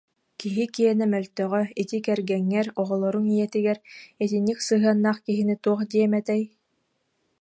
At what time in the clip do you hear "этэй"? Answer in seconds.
6.21-6.41